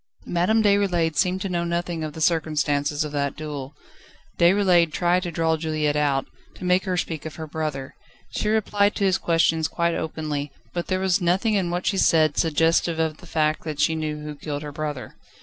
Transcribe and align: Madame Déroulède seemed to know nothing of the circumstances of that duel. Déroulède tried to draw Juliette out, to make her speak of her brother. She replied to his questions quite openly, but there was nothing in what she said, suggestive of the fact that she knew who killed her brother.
Madame 0.25 0.63
Déroulède 0.63 1.15
seemed 1.15 1.41
to 1.41 1.47
know 1.47 1.63
nothing 1.63 2.03
of 2.03 2.13
the 2.13 2.21
circumstances 2.21 3.03
of 3.03 3.11
that 3.11 3.35
duel. 3.37 3.75
Déroulède 4.39 4.91
tried 4.91 5.21
to 5.21 5.29
draw 5.29 5.55
Juliette 5.55 5.95
out, 5.95 6.25
to 6.55 6.65
make 6.65 6.85
her 6.85 6.97
speak 6.97 7.23
of 7.23 7.35
her 7.35 7.45
brother. 7.45 7.93
She 8.31 8.49
replied 8.49 8.95
to 8.95 9.03
his 9.05 9.19
questions 9.19 9.67
quite 9.67 9.93
openly, 9.93 10.51
but 10.73 10.87
there 10.87 10.99
was 10.99 11.21
nothing 11.21 11.53
in 11.53 11.69
what 11.69 11.85
she 11.85 11.99
said, 11.99 12.35
suggestive 12.35 12.97
of 12.97 13.17
the 13.17 13.27
fact 13.27 13.63
that 13.65 13.79
she 13.79 13.93
knew 13.93 14.23
who 14.23 14.33
killed 14.33 14.63
her 14.63 14.71
brother. 14.71 15.17